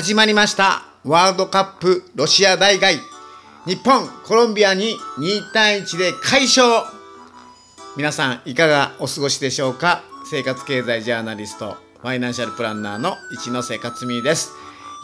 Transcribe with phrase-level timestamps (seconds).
[0.00, 0.84] 始まりました。
[1.04, 3.00] ワールドカップロシア大会。
[3.66, 6.86] 日本コロンビアに2対1で快勝。
[7.98, 10.02] 皆さんいかがお過ごしでしょうか？
[10.24, 14.52] 生活経済ジャーナリストファイナンシャルプランナーの一ノ瀬克美です。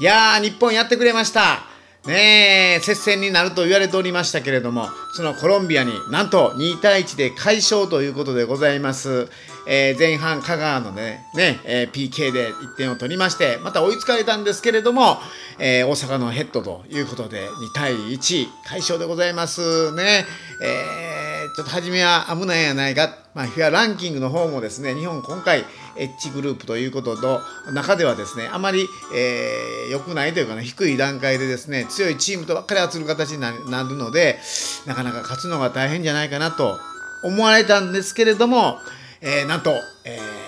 [0.01, 1.59] いやー日本やってくれました。
[2.07, 9.29] ねえ接戦になると言われておりましたけれどもそのコロンビアになんと2対1で快勝ということでございます、
[9.67, 15.19] えー、前半香川のねね、えー、PK で1点を取りましてまた追いつかれたんですけれども、
[15.59, 19.93] えー、大阪のヘッドということで2対1快勝でございます。
[19.93, 20.27] ね、
[20.63, 23.27] えー、ちょっと初めは危ないやないか。
[23.35, 25.65] まあ、フィアランキングの方もですね、日本今回、
[25.99, 27.41] エッジグループということの、
[27.73, 34.39] 中ではですね、あまり、えー、良くないというかね、低い段階でですね、強いチームとばっかり集る形になるので、
[34.87, 36.79] なかなか勝つのが大変じゃないかなと
[37.23, 38.79] 思われたんですけれども、
[39.21, 39.73] えー、なんと、
[40.05, 40.46] えー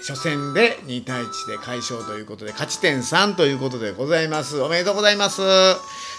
[0.00, 4.60] 初戦で2対1で快勝ということで勝ち点3ということでございます。
[4.60, 5.42] おめでとうございます。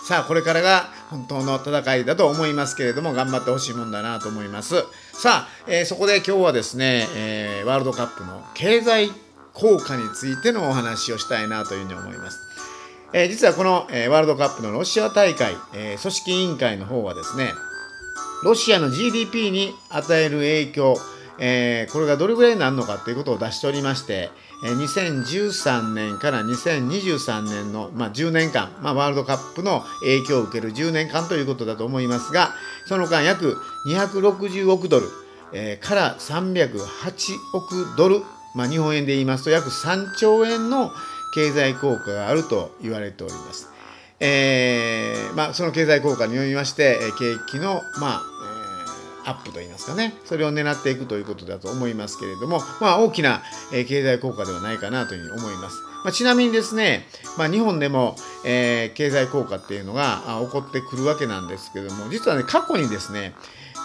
[0.06, 4.84] さあこれからが本当の戦いだと思いますけれども頑張ってほしいもんだなと思います。
[5.14, 9.10] さあ、えー、そこで今日はですね、えー、ワールドカップの経済
[9.54, 12.40] 効果についてのお話をしたいなというふうに思います。
[13.14, 17.52] えー、実はこの、えー、ワールドカップのロシア大会、えー、組織委員会の方はですね
[18.44, 20.98] ロシアの GDP に与える影響
[21.44, 24.30] えー、これがどれぐらいになるのかということを出しておりまして、
[24.64, 32.52] えー、2013年から2023年の、まあ、10年間、まあ、ワールドカップの影響を受ける10年間ということだと思いますが
[32.86, 35.08] その間約260億ドル、
[35.52, 36.78] えー、から308
[37.54, 38.22] 億ドル、
[38.54, 40.92] まあ、日本円で言いますと約3兆円の
[41.34, 43.70] 経済効果があると言われております。
[44.24, 48.22] えーまあ、その経済効果によりまして、景気の、まあ、
[49.26, 53.42] アップといいますかねそれを狙っていくということだと思いますけれども、まあ、大きな、
[53.74, 55.78] え経済効果ではないかなというふうに思います。
[56.04, 63.36] まあ、ちなみにですね、まあ、日本でも、えー、経済効果っていうのが起こってくるわけなんですけども実はね過去にですね、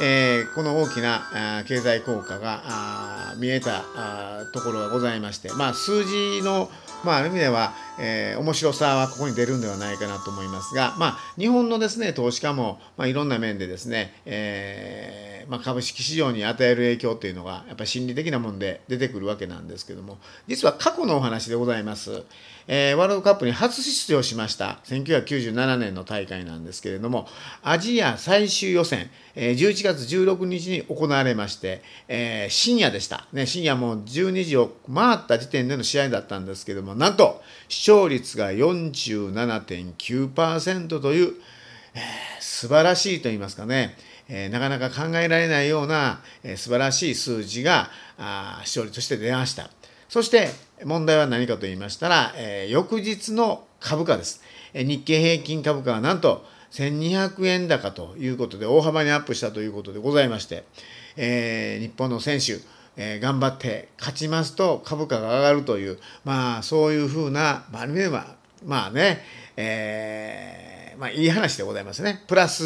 [0.01, 3.85] えー、この大きな経済効果が見えた
[4.55, 6.71] ところがございまして、まあ、数字の
[7.05, 22.25] まあ、ある意味では、えー、面白さはここに出るんではないかなと思いますが、まあ、日本のですね投資家も、まあ、いろんな面でですね、えーまあ、株式市場に与える影響っていうのがやっぱ心理的なもんで出てくるわけなんですけども実は過去のお話でございます、
[22.67, 27.29] えー、ワールドカップに初出場しました1997年の大会なんですけれども
[27.63, 37.43] アジア最終予選、え、11月16日に行われまして、え、深夜でした、ね、深夜もう12時を回った時点での試合だったんですけどもなんと
[37.87, 41.35] 視聴率が47.9%という、
[41.95, 42.03] えー、
[42.41, 43.97] 素晴らしいと言いますかね、
[44.29, 47.89] えー、なかなか考えられないような、えー、素晴らしい数字が
[48.19, 49.71] あ視聴率として出ました。
[50.09, 50.49] そして
[50.85, 54.43] 問題は何かと言いましたら、えー、翌日の株価です。
[54.75, 60.65] え、日経平均株価はなんと1200円高ということで大幅にアップしたということでございまして、
[61.17, 62.59] えー、日本の選手、
[62.97, 69.23] えー、頑張って勝ちますと株価が上がるという、まあ、そういうふうな、まあ、る意味では、まあね、
[69.57, 72.25] えー、まあ、いい話でございますね。
[72.27, 72.65] プラス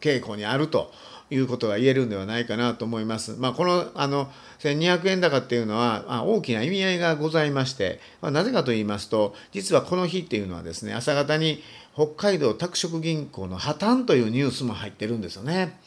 [0.00, 0.90] 傾向にあると
[1.30, 3.36] いうことが言えるんではないかなと思います。
[3.38, 4.30] まあ、このあの
[4.60, 11.62] 1200円高っていうのは、まあ、大きな意味合いがございまして、まあ、なぜかと言いますと実はこの日っていうのはですね朝方に
[11.94, 15.78] 北海道拓殖銀行の破綻というニュースも入ってるんですよね。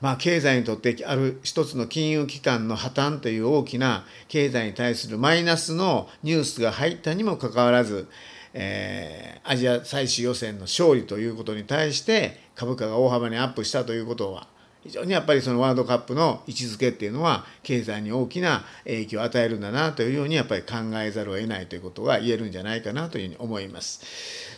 [0.00, 8.08] まあ、経済にとってある一つの金融機関の破綻という大きな経済に対するマイナスのニュースが入ったにもかかわらず、
[8.52, 14.48] えー、アジア最終予選の勝利ということに対して株価が大幅にアップしたということは
[14.86, 24.00] 非常にやっぱりそのワールドカップの位置づけっていうのは経済に大きな影響を与えるんだなというようにやっぱり考えざるを得ないということが言えるんじゃないかなというふうに思います。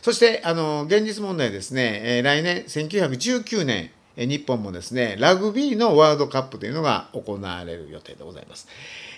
[0.03, 3.91] そしてあの現実問題ですね、来年1919年
[4.27, 8.67] 日本もですね、ラグビーのワールドカップというのが行われる予定でございます。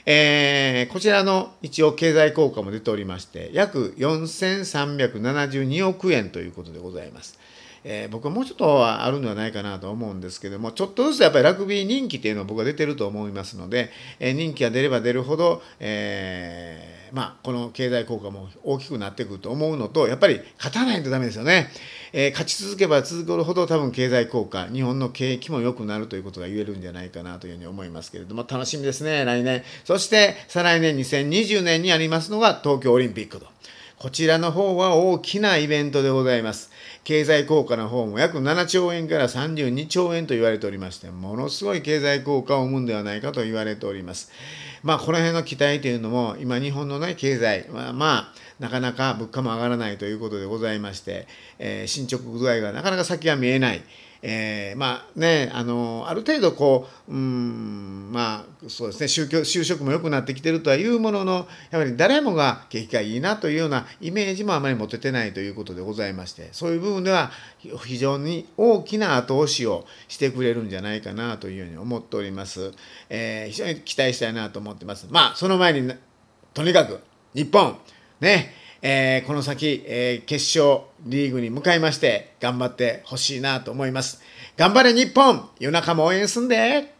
[0.06, 7.38] えー、こちらの一応経済効果も出ておりまして、約4372億円ということでございます。
[7.84, 21.68] えー、僕はもうちょっとあるんではないかなと思うんですけども、ちょっとずつやっぱりラグビー人気っていうのは僕は出てると思いますので、えー、人気が出れば出るほど、えーまあ、この経済効果も大きくなってくると思うのと、やっぱり勝たないとダメですよね。
[22.12, 29.62] えー、勝ち続けば続くほど多分経済効果、日本の景気も良くなるということが言えるんじゃないかなというふうに思いますけれども、楽しみですね、来年。
[29.84, 33.46] そして、再来年2020年にありますのが東京オリンピックと。
[33.98, 36.69] こちらの方は大きなイベントでございます。
[37.04, 44.30] 経済効果の方も約7兆円から32兆円と言われておりましてものすごい経済効果を生むんではないかと言われております。
[44.82, 51.26] まあこの辺の期待というのも今日本のね経済はまあなかなか物価も上がらないということでございまして、
[51.58, 53.82] えー、進捗具合がなかなか先が見えない。
[54.22, 67.30] えー、まあねあのある程度こううんまあそうですね宗教就職も良くなってきてるとはいうもののやはり誰もが景気がいいなというようなイメージもあまり持ててないということでございましてそういう部分では
[67.84, 72.72] 非常に大きな後押しをしてくれるんじゃないかなというふうに思っております、
[73.08, 75.06] えー、非常に期待したいなと思ってます。
[75.10, 75.92] まあその前に
[76.52, 77.00] とにかく
[77.34, 77.76] 日本
[78.20, 84.20] ねえー、この先、えー、決勝リーグに向かいまして頑張ってほしいなと思います。
[84.56, 86.99] 頑張れ日本夜中も応援すんで